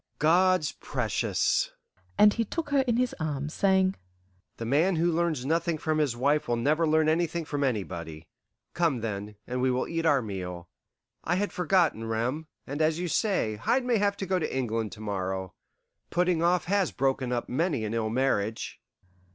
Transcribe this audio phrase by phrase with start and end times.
[0.17, 1.73] "God's precious!"
[2.17, 3.93] and he took her in his arms, saying,
[4.57, 8.27] "the man who learns nothing from his wife will never learn anything from anybody.
[8.73, 10.67] Come, then, and we will eat our meal.
[11.23, 14.91] I had forgotten Rem, and as you say, Hyde may have to go to England
[14.93, 15.53] to morrow;
[16.09, 18.81] putting off has broken up many an ill marriage."